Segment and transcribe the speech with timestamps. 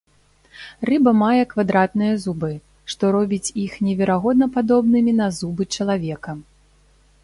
[0.89, 2.51] Рыба мае квадратныя зубы,
[2.95, 6.31] што робіць іх неверагодна падобнымі на зубы чалавека.